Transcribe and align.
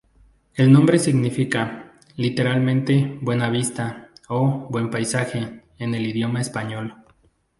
El 0.55 0.71
nombre 0.71 0.97
significa, 0.97 1.93
literalmente, 2.15 3.19
"buena 3.21 3.51
vista" 3.51 4.09
o 4.29 4.67
"buen 4.67 4.89
paisaje" 4.89 5.61
en 5.77 5.93
el 5.93 6.07
idioma 6.07 6.41
español. 6.41 6.95